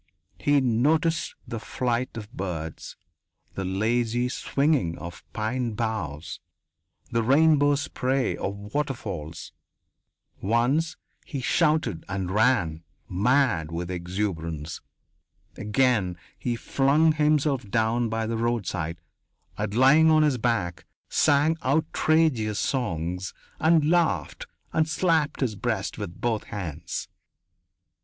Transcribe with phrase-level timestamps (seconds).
[0.39, 2.95] He noticed the flight of birds,
[3.53, 6.39] the lazy swinging of pine boughs,
[7.11, 9.51] the rainbow spray of waterfalls.
[10.41, 14.81] Once he shouted and ran, mad with exuberance.
[15.55, 18.97] Again he flung himself down by the roadside
[19.55, 26.19] and, lying on his back, sang outrageous songs and laughed and slapped his breast with
[26.19, 27.07] both hands.